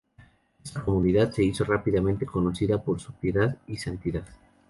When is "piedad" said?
3.13-3.55